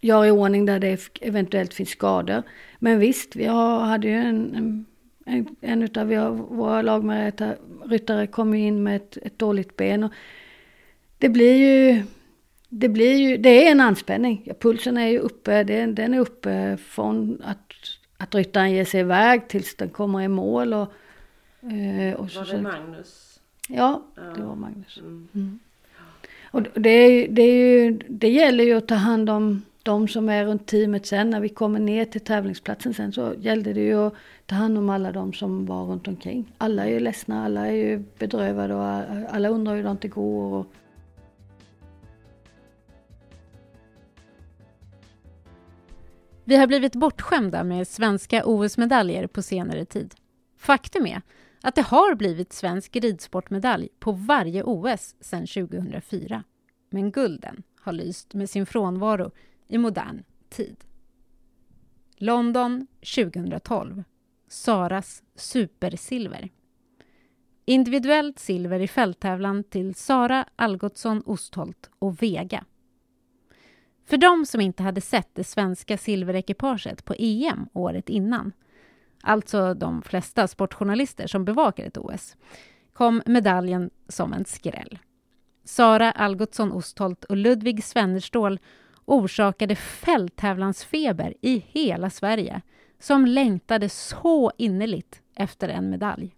[0.00, 2.42] gör i ordning där det eventuellt finns skador.
[2.78, 4.86] Men visst, vi har, hade ju en,
[5.26, 10.04] en, en utav våra lagryttare kom in med ett, ett dåligt ben.
[10.04, 10.12] Och
[11.18, 12.02] det blir ju
[12.68, 14.48] det blir ju, det är en anspänning.
[14.60, 17.72] Pulsen är ju uppe, den, den är uppe från att,
[18.16, 20.74] att ryttaren ger sig iväg tills den kommer i mål.
[20.74, 20.92] Och,
[21.62, 23.33] eh, och Var det Magnus?
[23.68, 24.98] Ja, det var Magnus.
[24.98, 25.28] Mm.
[25.34, 25.58] mm.
[26.54, 30.28] Och det, är, det, är ju, det gäller ju att ta hand om de som
[30.28, 31.30] är runt teamet sen.
[31.30, 34.14] När vi kommer ner till tävlingsplatsen sen så gällde det ju att
[34.46, 36.52] ta hand om alla de som var runt omkring.
[36.58, 38.84] Alla är ju ledsna, alla är ju bedrövade och
[39.34, 40.52] alla undrar hur det går.
[40.52, 40.66] Och...
[46.44, 50.14] Vi har blivit bortskämda med svenska OS-medaljer på senare tid.
[50.58, 51.22] Faktum är
[51.64, 56.44] att det har blivit svensk ridsportmedalj på varje OS sedan 2004.
[56.90, 59.30] Men gulden har lyst med sin frånvaro
[59.68, 60.76] i modern tid.
[62.16, 64.04] London 2012.
[64.48, 66.48] Saras supersilver.
[67.64, 72.64] Individuellt silver i fälttävlan till Sara Algotsson Ostholt och Vega.
[74.04, 78.52] För de som inte hade sett det svenska silverekipaget på EM året innan,
[79.24, 82.36] alltså de flesta sportjournalister som bevakar ett OS,
[82.92, 84.98] kom medaljen som en skräll.
[85.64, 88.60] Sara Algotsson Ostholt och Ludvig Svennerstål
[89.04, 92.62] orsakade fälttävlansfeber i hela Sverige
[92.98, 96.34] som längtade så innerligt efter en medalj.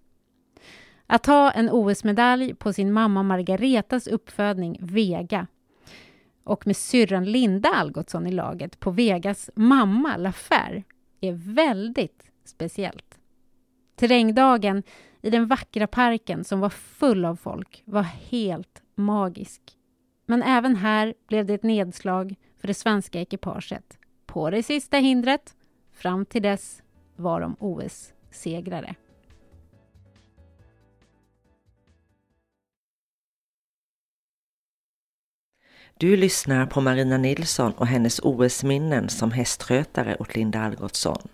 [1.06, 5.46] Att ha en OS-medalj på sin mamma Margaretas uppfödning Vega
[6.44, 10.84] och med syrran Linda Algotsson i laget på Vegas mamma Lafer
[11.20, 13.18] är väldigt speciellt.
[13.96, 14.82] Terrängdagen
[15.22, 19.62] i den vackra parken som var full av folk var helt magisk.
[20.26, 23.98] Men även här blev det ett nedslag för det svenska ekipaget.
[24.26, 25.54] På det sista hindret,
[25.92, 26.82] fram till dess,
[27.16, 28.94] var de OS-segrare.
[35.98, 41.28] Du lyssnar på Marina Nilsson och hennes OS-minnen som hästskötare åt Linda Algotsson.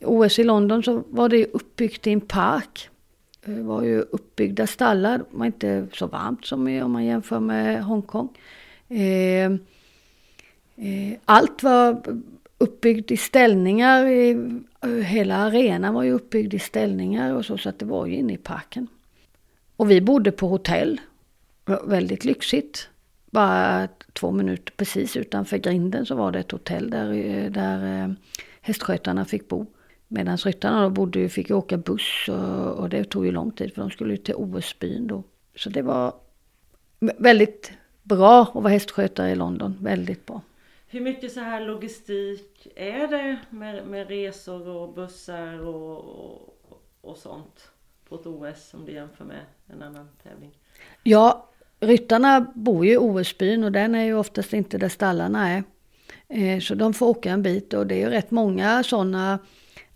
[0.00, 2.90] OS i London så var det uppbyggt i en park.
[3.44, 7.84] Det var ju uppbyggda stallar, det var inte så varmt som om man jämför med
[7.84, 8.28] Hongkong.
[8.88, 9.52] Eh,
[10.76, 12.02] eh, allt var
[12.58, 14.04] uppbyggt i ställningar,
[15.02, 18.32] hela arenan var ju uppbyggd i ställningar och så, så att det var ju inne
[18.32, 18.88] i parken.
[19.76, 21.00] Och vi bodde på hotell
[21.84, 22.88] väldigt lyxigt.
[23.30, 28.10] Bara två minuter precis utanför grinden så var det ett hotell där, eh, där eh,
[28.60, 29.66] hästskötarna fick bo.
[30.08, 33.80] Medan ryttarna då bodde, fick åka buss och, och, det tog ju lång tid för
[33.80, 35.22] de skulle till OS-byn då.
[35.56, 36.14] Så det var
[36.98, 40.40] väldigt bra att vara hästskötare i London, väldigt bra.
[40.86, 47.16] Hur mycket så här logistik är det med, med resor och bussar och, och, och
[47.16, 47.70] sånt
[48.08, 50.50] på ett OS som du jämför med en annan tävling?
[51.02, 51.48] Ja,
[51.80, 55.62] Ryttarna bor ju i OS-byn och den är ju oftast inte där stallarna är.
[56.28, 59.38] Eh, så de får åka en bit och det är ju rätt många sådana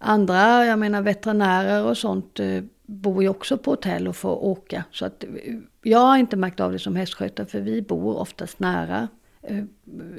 [0.03, 4.85] andra, jag menar veterinärer och sånt eh, bor ju också på hotell och får åka.
[4.91, 5.31] Så att eh,
[5.83, 9.09] jag har inte märkt av det som hästskötare för vi bor oftast nära
[9.43, 9.65] eh,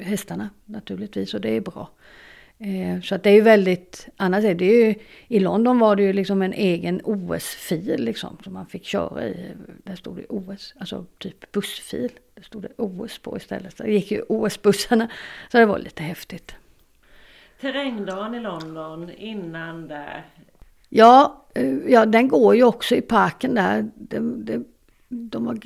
[0.01, 1.89] hästarna naturligtvis och det är bra.
[3.03, 4.95] Så att det är ju väldigt, annars är det ju,
[5.27, 9.51] i London var det ju liksom en egen OS-fil liksom som man fick köra i.
[9.83, 12.11] Där stod det OS, alltså typ bussfil.
[12.35, 13.77] Där stod det OS på istället.
[13.77, 15.07] Så det gick ju OS-bussarna.
[15.51, 16.55] Så det var lite häftigt.
[17.63, 20.25] Terrängdagen i London innan där?
[20.89, 23.89] Ja, eh, ja den går ju också i parken där.
[23.95, 24.63] Det, det,
[25.07, 25.59] de var,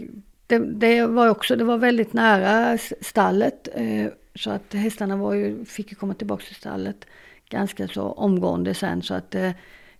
[0.47, 3.67] det, det var också, det var väldigt nära stallet.
[3.73, 7.05] Eh, så att hästarna var ju, fick ju komma tillbaka till stallet
[7.49, 9.01] ganska så omgående sen.
[9.01, 9.47] Så att, eh,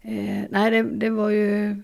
[0.02, 1.84] eh nej det, det, var ju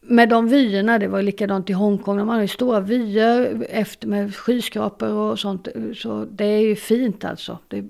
[0.00, 4.36] med de vyerna, det var likadant i Hongkong, man har ju stora vyer efter med
[4.36, 5.68] skyskrapor och sånt.
[5.94, 7.58] Så det är ju fint alltså.
[7.68, 7.84] Det,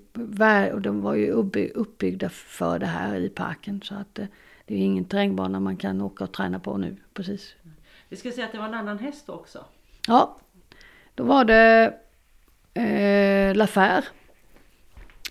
[0.73, 1.31] och de var ju
[1.75, 3.81] uppbyggda för det här i parken.
[3.83, 4.27] Så att det, eh,
[4.65, 7.55] det är ju ingen terrängbana man kan åka och träna på nu precis.
[8.09, 9.65] Vi ska säga att det var en annan häst också.
[10.07, 10.37] Ja,
[11.15, 11.93] då var det
[12.73, 14.05] eh, Lafer.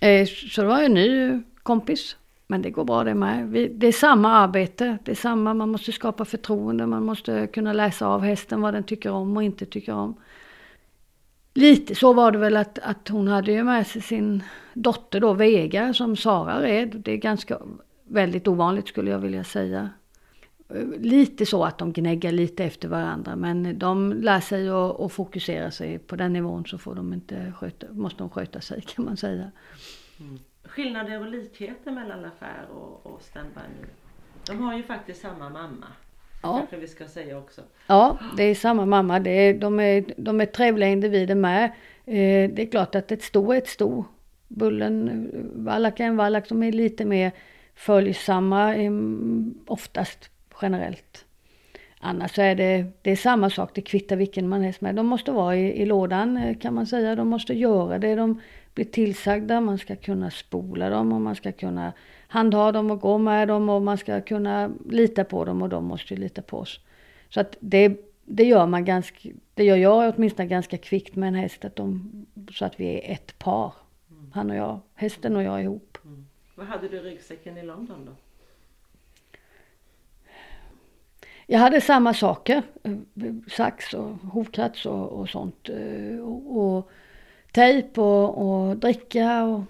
[0.00, 2.16] Eh, så det var en ny kompis.
[2.50, 3.48] Men det går bra det med.
[3.48, 4.98] Vi, det är samma arbete.
[5.04, 6.86] Det är samma, man måste skapa förtroende.
[6.86, 10.16] Man måste kunna läsa av hästen vad den tycker om och inte tycker om.
[11.54, 14.42] Lite så var det väl att, att hon hade ju med sig sin
[14.74, 17.02] dotter då, Vega, som Sara red.
[17.04, 17.58] Det är ganska
[18.04, 19.90] väldigt ovanligt skulle jag vilja säga
[20.98, 25.98] lite så att de gnäggar lite efter varandra men de lär sig att fokusera sig
[25.98, 29.50] på den nivån så får de inte sköta, måste de sköta sig kan man säga.
[30.20, 30.38] Mm.
[30.78, 33.86] Skillnader och likheter mellan Lafer och, och Standby nu?
[34.46, 35.86] De har ju faktiskt samma mamma.
[36.42, 36.58] Ja.
[36.58, 37.62] Kanske vi ska säga också.
[37.86, 39.20] Ja, det är samma mamma.
[39.20, 41.64] Det är, de, är, de är trevliga individer med.
[42.06, 44.04] Eh, det är klart att ett sto är ett sto.
[44.48, 46.48] Bullen, vallack är en vallack.
[46.48, 47.32] De är lite mer
[47.74, 48.92] följsamma eh,
[49.66, 50.30] oftast
[50.62, 51.24] generellt.
[52.00, 54.94] Annars så är det, det är samma sak, det kvittar vilken man är med.
[54.94, 57.14] De måste vara i, i lådan eh, kan man säga.
[57.14, 58.40] De måste göra det de
[58.78, 59.60] blir tillsagda.
[59.60, 61.92] Man ska kunna spola dem och man ska kunna
[62.28, 65.84] handha dem och gå med dem och man ska kunna lita på dem och de
[65.84, 66.80] måste ju lita på oss.
[67.28, 71.34] Så att det, det gör man ganska, det gör jag åtminstone ganska kvickt med en
[71.34, 72.10] häst, att de,
[72.52, 73.72] så att vi är ett par.
[74.32, 75.98] Han och jag, hästen och jag ihop.
[76.04, 76.26] Mm.
[76.54, 78.12] Vad hade du i ryggsäcken i London då?
[81.46, 82.62] Jag hade samma saker,
[83.50, 85.68] sax och hovkrats och, och sånt.
[86.22, 86.90] Och, och
[87.58, 89.62] tejp och, och dricka och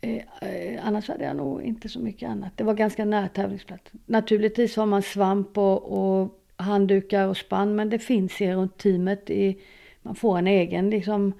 [0.00, 2.52] eh, eh, annars hade jag nog inte så mycket annat.
[2.56, 4.00] Det var ganska nära tävlingsplatsen.
[4.06, 9.30] Naturligtvis har man svamp och, och handdukar och spann men det finns ju runt teamet.
[9.30, 9.58] I,
[10.02, 11.32] man får en egen liksom,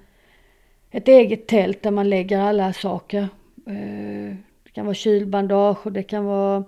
[0.91, 3.27] ett eget tält där man lägger alla saker.
[3.67, 6.63] Eh, det kan vara kylbandage och det kan vara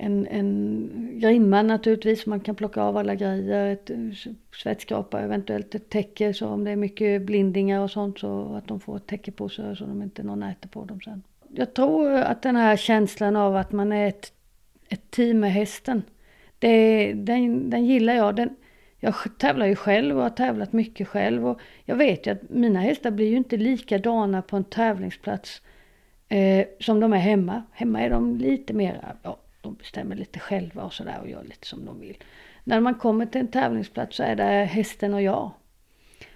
[0.00, 3.96] en, en grimma naturligtvis, man kan plocka av alla grejer, ett eh,
[4.62, 8.80] svetskrapa, eventuellt ett täcke så om det är mycket blindingar och sånt så att de
[8.80, 11.22] får ett täcke på sig så de inte någon äter på dem sen.
[11.48, 14.32] Jag tror att den här känslan av att man är ett,
[14.88, 16.02] ett team med hästen,
[16.58, 18.36] det, den, den gillar jag.
[18.36, 18.56] Den,
[19.00, 22.80] jag tävlar ju själv och har tävlat mycket själv och jag vet ju att mina
[22.80, 25.62] hästar blir ju inte likadana på en tävlingsplats
[26.28, 27.62] eh, som de är hemma.
[27.72, 31.66] Hemma är de lite mer, ja, de bestämmer lite själva och sådär och gör lite
[31.66, 32.16] som de vill.
[32.64, 35.50] När man kommer till en tävlingsplats så är det hästen och jag.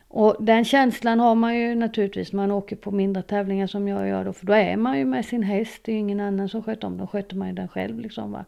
[0.08, 4.08] Och den känslan har man ju naturligtvis när man åker på mindre tävlingar som jag
[4.08, 6.48] gör då, för då är man ju med sin häst, det är ju ingen annan
[6.48, 8.44] som sköter om, då sköter man ju den själv liksom va.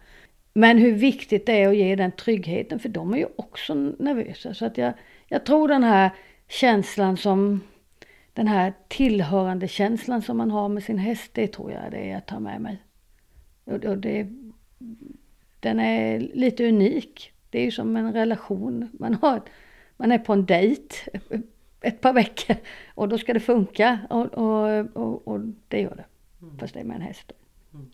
[0.55, 4.55] Men hur viktigt det är att ge den tryggheten, för de är ju också nervösa.
[4.55, 4.93] Så att jag,
[5.29, 6.11] jag tror den här
[6.49, 7.61] känslan som,
[8.33, 12.13] den här tillhörande känslan som man har med sin häst, det tror jag det är
[12.13, 12.83] jag tar med mig.
[13.65, 14.29] Och, och det
[15.61, 17.33] den är lite unik.
[17.51, 18.89] Det är ju som en relation.
[18.93, 19.43] Man, har,
[19.97, 20.97] man är på en dejt
[21.81, 22.57] ett par veckor
[22.95, 26.05] och då ska det funka och, och, och, och det gör det.
[26.43, 26.59] Mm.
[26.59, 27.33] Fast det är med en häst.
[27.75, 27.91] Mm.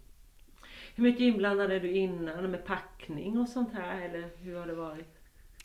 [0.94, 4.74] Hur mycket inblandad är du innan med packning och sånt här eller hur har det
[4.74, 5.19] varit?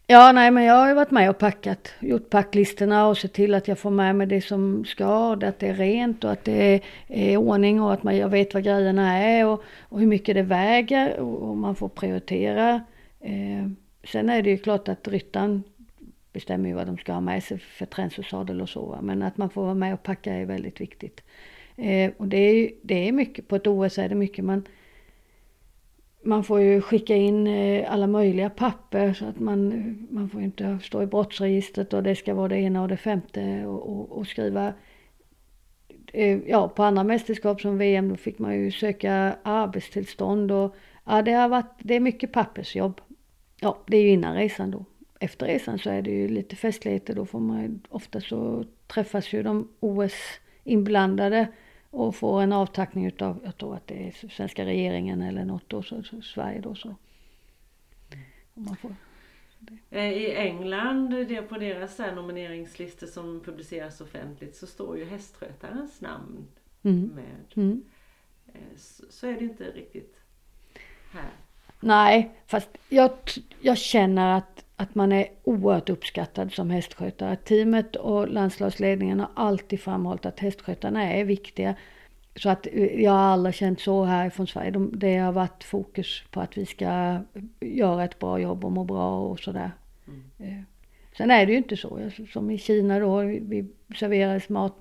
[0.08, 3.54] Ja, nej, men jag har ju varit med och packat, gjort packlistorna och sett till
[3.54, 6.74] att jag får med mig det som ska, att det är rent och att det
[6.74, 10.36] är, är ordning och att man, jag vet vad grejerna är och, och hur mycket
[10.36, 12.82] det väger och, och man får prioritera.
[13.20, 13.70] Eh,
[14.04, 15.64] sen är det ju klart att ryttaren
[16.34, 19.24] bestämmer ju vad de ska ha med sig för träns och sadel och så, men
[19.24, 21.22] att man får vara med och packa är väldigt viktigt.
[21.76, 24.64] Eh, och det är, det är mycket, på ett OS är det mycket man
[26.26, 30.80] man får ju skicka in eh, alla möjliga papper så att man, man får inte
[30.84, 34.28] stå i brottsregistret och det ska vara det ena och det femte och, och, och
[34.28, 34.74] skriva
[36.14, 41.22] eh, Ja, på andra mästerskap som VM då fick man ju söka arbetstillstånd och ja,
[41.22, 43.02] det har varit, det är mycket pappersjobb.
[43.62, 44.86] Ja, det är ju innan resan då.
[45.20, 49.44] Efter resan så är det ju lite festligheter, då får man ofta så träffas ju
[49.44, 50.14] de OS
[50.64, 51.48] inblandade
[51.96, 55.84] och får en avtackning utav, jag tror att det är svenska regeringen eller något då,
[55.84, 56.96] så, så Sverige då så.
[58.54, 58.96] Man får
[59.90, 66.48] eh, I England, det på deras nomineringslistor som publiceras offentligt så står ju hästskötarens namn
[66.84, 67.12] mm.
[67.16, 67.66] med.
[67.66, 67.84] Mm.
[68.48, 70.16] Eh, så, så, är det inte riktigt
[71.12, 71.32] här.
[71.86, 73.12] Nej, fast jag,
[73.62, 77.36] jag känner att, att man är oerhört uppskattad som hästskötare.
[77.36, 81.76] Teamet och landslagsledningen har alltid framhållit att hästskötarna är viktiga.
[82.36, 84.72] Så att eh, jag har aldrig känt så här från Sverige.
[84.72, 87.20] De, det har varit fokus på att vi ska
[87.60, 89.72] göra ett bra jobb och må bra och sådär.
[90.08, 90.24] Mm.
[90.40, 90.64] Eh,
[91.18, 92.12] sen är det ju inte så.
[92.34, 93.70] Som i Kina då, vi
[94.00, 94.78] serverades mat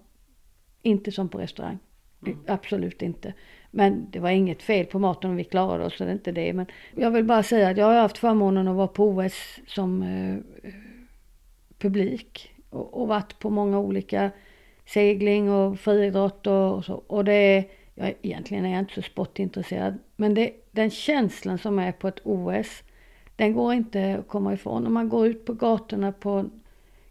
[0.83, 1.79] inte som på restaurang.
[2.27, 2.39] Mm.
[2.47, 3.35] Absolut inte.
[3.77, 6.33] Men det var inget fel på maten och vi klarade oss, så det är inte
[6.33, 6.53] det.
[6.53, 10.03] Men jag vill bara säga att jag har haft förmånen att vara på OS som
[10.03, 10.71] eh,
[11.79, 14.31] publik och, och varit på många olika
[14.87, 16.95] segling och friidrott och, och så.
[16.95, 21.79] Och det är, jag, egentligen är jag inte så sportintresserad, men det, den känslan som
[21.79, 22.83] är på ett OS,
[23.37, 24.87] den går inte att komma ifrån.
[24.87, 26.45] Om man går ut på gatorna på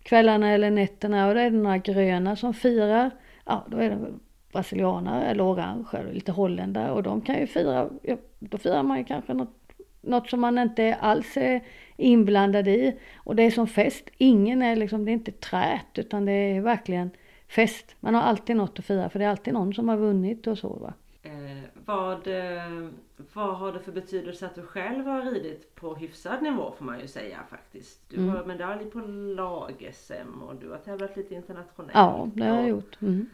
[0.04, 3.12] kvällarna eller nätterna och det är några gröna som firar,
[3.46, 4.14] ja då är det
[4.54, 8.98] brasilianare eller orange eller lite holländare och de kan ju fira, ja, då firar man
[8.98, 9.54] ju kanske något,
[10.02, 11.64] något som man inte alls är
[11.98, 13.00] inblandad i.
[13.16, 16.62] Och det är som fest, ingen är liksom, det är inte trät utan det är
[16.62, 17.10] verkligen
[17.48, 17.96] fest.
[18.00, 20.58] Man har alltid något att fira för det är alltid någon som har vunnit och
[20.58, 20.94] så va.
[21.24, 22.90] Eh, vad, eh,
[23.34, 27.00] vad har det för betydelse att du själv har ridit på hyfsad nivå får man
[27.00, 28.10] ju säga faktiskt.
[28.10, 28.30] Du mm.
[28.30, 29.00] har medalj på
[29.36, 31.94] lag-SM och du har tävlat lite internationellt.
[31.94, 33.02] Ja, det har jag gjort.
[33.02, 33.30] Mm.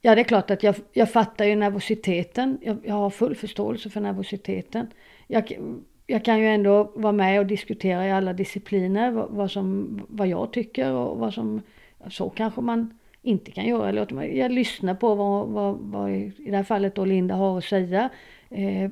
[0.00, 2.58] Ja, det är klart att jag, jag fattar ju nervositeten.
[2.62, 4.86] Jag, jag har full förståelse för nervositeten.
[5.26, 5.58] Jag,
[6.06, 10.28] jag kan ju ändå vara med och diskutera i alla discipliner vad, vad, som, vad
[10.28, 11.62] jag tycker och vad som,
[12.08, 13.88] så kanske man inte kan göra.
[13.88, 17.64] Eller jag lyssnar på vad, vad, vad i det här fallet då Linda har att
[17.64, 18.08] säga.
[18.50, 18.90] Eh,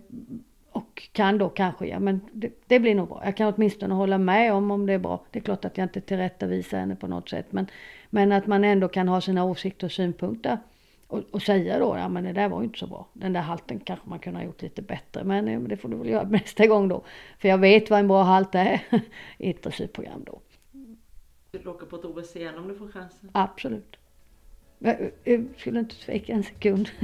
[0.71, 3.23] och kan då kanske, ja men det, det, blir nog bra.
[3.25, 5.25] Jag kan åtminstone hålla med om om det är bra.
[5.31, 7.47] Det är klart att jag inte tillrättavisar henne på något sätt.
[7.51, 7.67] Men,
[8.11, 10.59] men att man ändå kan ha sina åsikter och synpunkter
[11.09, 13.09] och, och säga då, ja men det där var ju inte så bra.
[13.13, 15.25] Den där halten kanske man kunde ha gjort lite bättre.
[15.25, 17.05] Men det får du väl göra nästa gång då.
[17.39, 18.81] För jag vet vad en bra halt är
[19.39, 20.41] i ett dressyrprogram då.
[21.53, 23.31] Vill du åka på ett OS igen om du får chansen?
[23.33, 23.97] Absolut.
[24.79, 26.89] Jag, jag skulle inte tveka en sekund.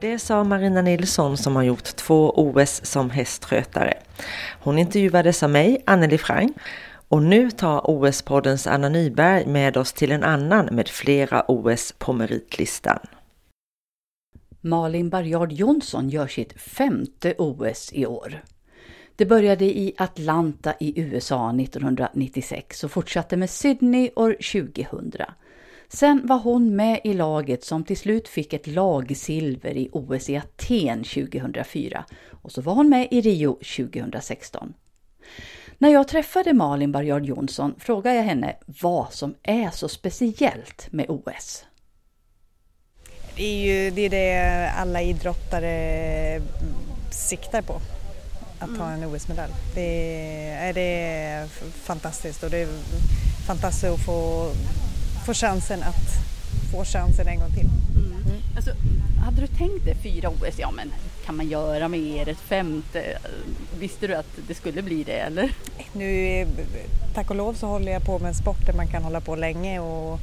[0.00, 3.94] Det sa Marina Nilsson som har gjort två OS som hästskötare.
[4.60, 6.56] Hon intervjuades av mig, Anneli Frank.
[7.14, 12.12] Och nu tar OS-poddens Anna Nyberg med oss till en annan med flera OS på
[12.12, 12.98] meritlistan.
[14.60, 18.42] Malin Barjard Jonsson gör sitt femte OS i år.
[19.16, 25.12] Det började i Atlanta i USA 1996 och fortsatte med Sydney år 2000.
[25.88, 30.36] Sen var hon med i laget som till slut fick ett lagsilver i OS i
[30.36, 34.74] Aten 2004 och så var hon med i Rio 2016.
[35.78, 41.06] När jag träffade Malin Barriard Jonsson frågade jag henne vad som är så speciellt med
[41.08, 41.64] OS.
[43.36, 46.40] Det är ju det, är det alla idrottare
[47.10, 47.80] siktar på,
[48.58, 48.80] att mm.
[48.80, 49.52] ta en OS-medalj.
[49.74, 52.68] Det är, det är fantastiskt och det är
[53.46, 54.50] fantastiskt att få,
[55.26, 56.34] få chansen att
[56.72, 57.66] få chansen en gång till.
[57.96, 58.12] Mm.
[58.12, 58.42] Mm.
[58.56, 58.70] Alltså,
[59.24, 60.92] hade du tänkt det, fyra OS, ja men
[61.24, 63.18] kan man göra mer, ett femte?
[63.78, 65.52] Visste du att det skulle bli det eller?
[65.92, 66.46] Nu,
[67.14, 69.36] tack och lov så håller jag på med en sport där man kan hålla på
[69.36, 70.18] länge och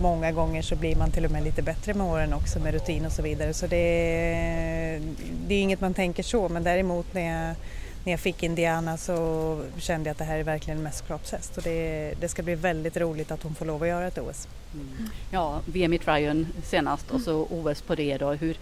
[0.00, 3.06] många gånger så blir man till och med lite bättre med åren också med rutin
[3.06, 3.54] och så vidare.
[3.54, 5.00] Så det,
[5.46, 7.56] det är inget man tänker så men däremot när jag,
[8.04, 11.62] när jag fick Indiana så kände jag att det här är verkligen en mästerskapshäst och
[11.62, 14.48] det, det ska bli väldigt roligt att hon får lov att göra ett OS.
[14.74, 15.10] Mm.
[15.30, 18.32] Ja, VM i Tryon senast och så OS på det då.
[18.32, 18.56] Hur,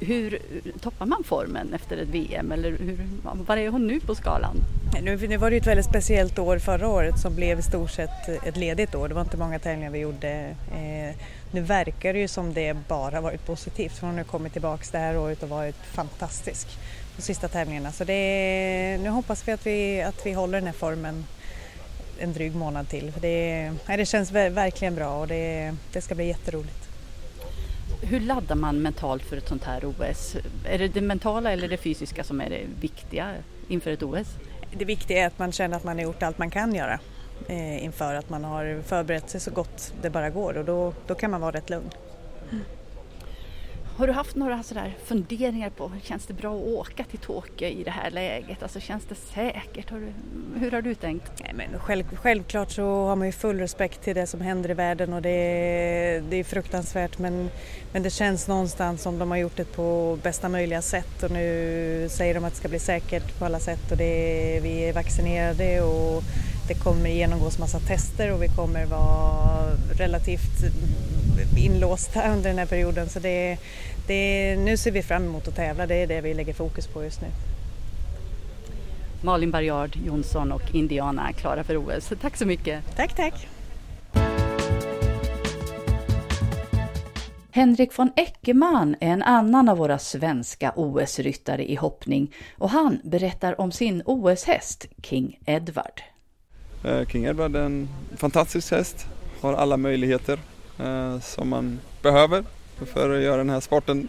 [0.00, 0.38] hur
[0.80, 4.56] toppar man formen efter ett VM eller hur, var är hon nu på skalan?
[5.02, 8.28] Nu, nu var det ett väldigt speciellt år förra året som blev i stort sett
[8.44, 9.08] ett ledigt år.
[9.08, 10.56] Det var inte många tävlingar vi gjorde.
[10.72, 11.16] Eh,
[11.50, 13.98] nu verkar det ju som det bara varit positivt.
[13.98, 16.68] för Hon har kommit tillbaka det här året och varit fantastisk
[17.16, 17.92] de sista tävlingarna.
[17.92, 21.24] Så det, nu hoppas vi att, vi att vi håller den här formen
[22.18, 23.12] en dryg månad till.
[23.12, 26.89] För det, det känns verkligen bra och det, det ska bli jätteroligt.
[28.02, 30.36] Hur laddar man mentalt för ett sånt här OS?
[30.64, 33.34] Är det det mentala eller det fysiska som är det viktiga
[33.68, 34.28] inför ett OS?
[34.72, 37.00] Det viktiga är att man känner att man har gjort allt man kan göra
[37.48, 41.14] eh, inför att man har förberett sig så gott det bara går och då, då
[41.14, 41.90] kan man vara rätt lugn.
[42.50, 42.64] Mm.
[43.96, 47.84] Har du haft några sådär funderingar på, känns det bra att åka till Tokyo i
[47.84, 48.62] det här läget?
[48.62, 49.90] Alltså känns det säkert?
[49.90, 50.12] Har du,
[50.60, 51.32] hur har du tänkt?
[51.40, 54.74] Nej, men själv, självklart så har man ju full respekt till det som händer i
[54.74, 57.50] världen och det, det är fruktansvärt men,
[57.92, 62.06] men det känns någonstans som de har gjort det på bästa möjliga sätt och nu
[62.10, 65.82] säger de att det ska bli säkert på alla sätt och det, vi är vaccinerade
[65.82, 66.22] och
[66.70, 70.64] det kommer genomgås massa tester och vi kommer vara relativt
[71.58, 73.08] inlåsta under den här perioden.
[73.08, 73.58] Så det,
[74.06, 77.04] det, nu ser vi fram emot att tävla, det är det vi lägger fokus på
[77.04, 77.26] just nu.
[79.22, 82.12] Malin Barriard Jonsson och Indiana klara för OS.
[82.20, 82.96] Tack så mycket!
[82.96, 83.48] Tack, tack!
[87.50, 93.60] Henrik von Eckermann är en annan av våra svenska OS-ryttare i hoppning och han berättar
[93.60, 96.02] om sin OS-häst King Edward.
[96.84, 99.06] Eh, King Edward är en fantastisk häst,
[99.40, 100.38] har alla möjligheter
[100.78, 102.44] eh, som man behöver
[102.92, 104.08] för att göra den här sporten.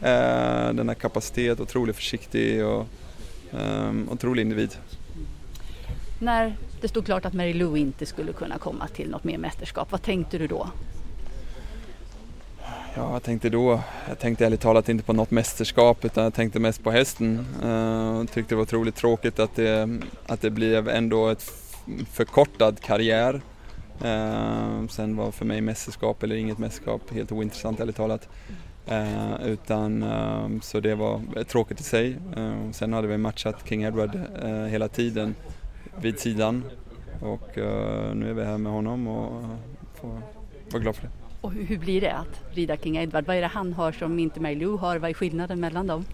[0.00, 2.86] Eh, den har kapacitet, otroligt försiktig och
[4.10, 4.76] otrolig individ.
[6.20, 9.92] När det stod klart att Mary Lou inte skulle kunna komma till något mer mästerskap,
[9.92, 10.68] vad tänkte du då?
[12.94, 16.60] Ja, jag tänkte då, jag tänkte ärligt talat inte på något mästerskap utan jag tänkte
[16.60, 17.46] mest på hästen.
[17.62, 21.67] Jag uh, tyckte det var otroligt tråkigt att det, att det blev ändå ett
[22.10, 23.40] förkortad karriär.
[24.04, 28.28] Uh, sen var för mig mästerskap eller inget mästerskap helt ointressant ärligt talat.
[28.90, 32.16] Uh, utan, uh, så det var tråkigt i sig.
[32.36, 34.20] Uh, sen hade vi matchat King Edward
[34.68, 35.34] hela tiden
[36.00, 36.64] vid sidan
[37.20, 37.48] och
[38.14, 39.42] nu är vi här med honom och
[39.94, 40.08] får
[40.70, 41.12] vara glada för det.
[41.40, 43.26] Och hur blir det att rida King Edward?
[43.26, 44.98] Vad är det han har som inte Mary Lou har?
[44.98, 46.04] Vad är skillnaden mellan dem?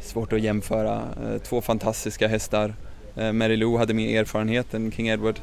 [0.00, 1.02] Svårt att jämföra.
[1.42, 2.74] Två fantastiska hästar.
[3.32, 5.40] Mary Lou hade mer erfarenhet än King Edward.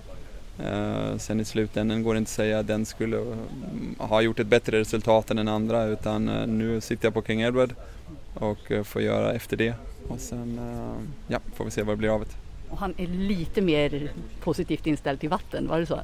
[0.60, 3.36] Uh, sen i slutändan går det inte att säga att den skulle uh,
[3.98, 6.26] ha gjort ett bättre resultat än den andra utan
[6.58, 7.74] nu sitter jag på King Edward
[8.34, 9.74] och får göra efter det
[10.08, 10.60] och sen
[11.28, 12.28] ja, får vi se vad det blir av det.
[12.70, 14.12] Och han är lite mer
[14.44, 16.00] positivt inställd till vatten, var det så?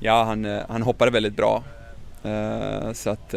[0.00, 1.64] Ja, han, han hoppade väldigt bra.
[2.92, 3.28] så att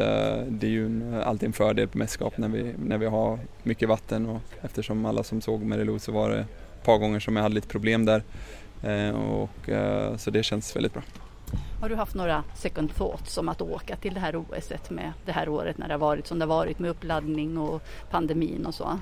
[0.47, 4.25] det är ju alltid en fördel på mästerskap när vi, när vi har mycket vatten
[4.25, 6.45] och eftersom alla som såg Merilo så var det
[6.87, 8.23] par gånger som jag hade lite problem där.
[8.83, 11.03] Eh, och, eh, så det känns väldigt bra.
[11.81, 15.31] Har du haft några second thoughts om att åka till det här OSet med det
[15.31, 17.81] här året när det har varit som det har varit med uppladdning och
[18.11, 18.99] pandemin och så?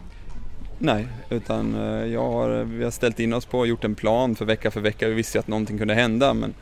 [0.79, 4.35] Nej, utan eh, jag har, vi har ställt in oss på och gjort en plan
[4.35, 5.07] för vecka för vecka.
[5.07, 6.53] Vi visste att någonting kunde hända men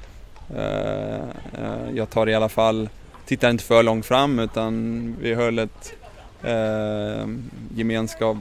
[1.93, 2.89] jag tar i alla fall,
[3.25, 5.93] tittar inte för långt fram utan vi höll ett
[6.43, 7.27] eh,
[7.75, 8.37] gemenskap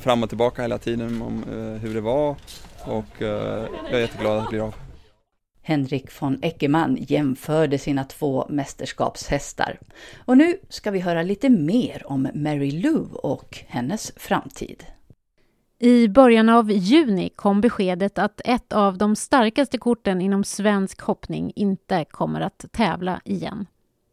[0.00, 2.36] fram och tillbaka hela tiden om eh, hur det var
[2.84, 4.74] och eh, jag är jätteglad att det blir av.
[5.62, 9.78] Henrik von Eckermann jämförde sina två mästerskapshästar.
[10.24, 14.84] Och nu ska vi höra lite mer om Mary Lou och hennes framtid.
[15.78, 21.52] I början av juni kom beskedet att ett av de starkaste korten inom svensk hoppning
[21.56, 23.66] inte kommer att tävla igen.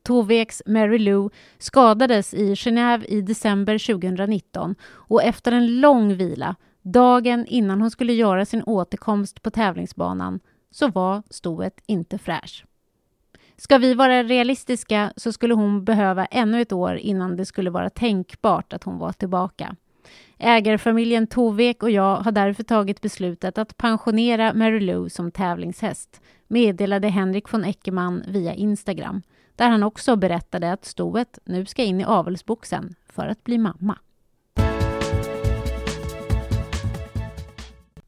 [0.08, 7.46] Toveks Mary Lou skadades i Genève i december 2019 och efter en lång vila, dagen
[7.46, 10.40] innan hon skulle göra sin återkomst på tävlingsbanan,
[10.72, 12.66] så var stoet inte fräsch.
[13.58, 17.90] Ska vi vara realistiska så skulle hon behöva ännu ett år innan det skulle vara
[17.90, 19.76] tänkbart att hon var tillbaka.
[20.38, 27.08] Ägarfamiljen Tovek och jag har därför tagit beslutet att pensionera Mary Lou som tävlingshäst, meddelade
[27.08, 29.22] Henrik von Eckermann via Instagram,
[29.58, 34.00] där han också berättade att stoet nu ska in i avelsboxen för att bli mamma.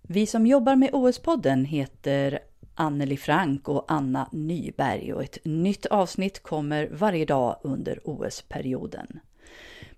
[0.02, 2.40] Vi som jobbar med OS-podden heter
[2.76, 9.20] Anneli Frank och Anna Nyberg och ett nytt avsnitt kommer varje dag under OS-perioden.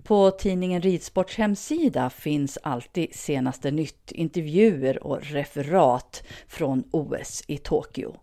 [0.04, 8.16] På tidningen Ridsports hemsida finns alltid senaste nytt, intervjuer och referat från OS i Tokyo.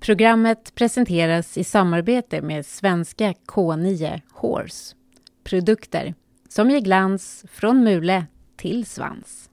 [0.00, 4.94] Programmet presenteras i samarbete med svenska K9 Horse.
[5.44, 6.14] Produkter
[6.48, 8.26] som ger glans från mule
[8.56, 9.50] till svans.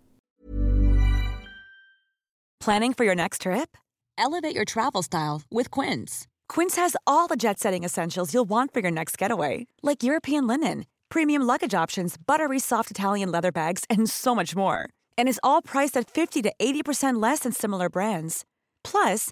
[2.66, 3.78] Planning for your next trip?
[4.18, 6.28] Elevate your travel style with Quince.
[6.56, 10.48] Quince has all the jet setting essentials you'll want for your next getaway, like European
[10.48, 14.78] linen, premium luggage options, buttery soft Italian leather bags, and so much more.
[15.18, 18.44] And is all priced at 50 to 80% less than similar brands.
[18.84, 19.32] Plus,